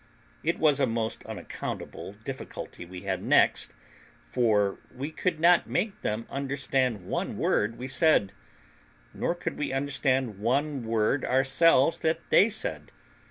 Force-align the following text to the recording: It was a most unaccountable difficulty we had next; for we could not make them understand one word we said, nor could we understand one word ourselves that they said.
It 0.41 0.57
was 0.57 0.79
a 0.79 0.87
most 0.87 1.23
unaccountable 1.27 2.13
difficulty 2.25 2.85
we 2.85 3.01
had 3.01 3.21
next; 3.21 3.75
for 4.25 4.79
we 4.91 5.11
could 5.11 5.39
not 5.39 5.69
make 5.69 6.01
them 6.01 6.25
understand 6.27 7.05
one 7.05 7.37
word 7.37 7.77
we 7.77 7.87
said, 7.87 8.31
nor 9.13 9.35
could 9.35 9.59
we 9.59 9.71
understand 9.71 10.39
one 10.39 10.83
word 10.87 11.23
ourselves 11.23 11.99
that 11.99 12.31
they 12.31 12.49
said. 12.49 12.91